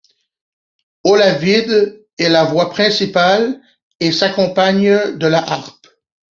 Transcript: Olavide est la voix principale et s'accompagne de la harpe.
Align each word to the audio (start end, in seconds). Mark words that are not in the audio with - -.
Olavide 1.03 2.07
est 2.17 2.27
la 2.29 2.45
voix 2.45 2.71
principale 2.71 3.61
et 3.99 4.11
s'accompagne 4.11 5.15
de 5.19 5.27
la 5.27 5.37
harpe. 5.47 5.87